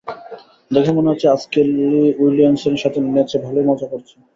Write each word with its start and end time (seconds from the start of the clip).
দেখে 0.71 0.91
মনে 0.93 1.09
হচ্ছে 1.11 1.27
আজ 1.27 1.41
কেলি 1.53 1.87
উইলসনের 2.21 2.81
সাথে 2.83 2.99
নেচে 3.05 3.37
ভালোই 3.45 3.65
মজা 3.69 3.87
করছো। 3.91 4.15